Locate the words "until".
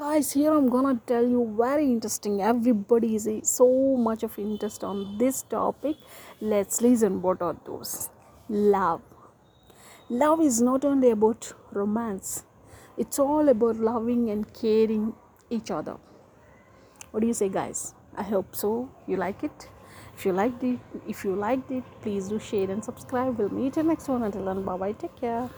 24.22-24.46